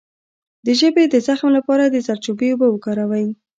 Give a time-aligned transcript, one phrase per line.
[0.65, 3.27] د ژبې د زخم لپاره د زردچوبې اوبه وکاروئ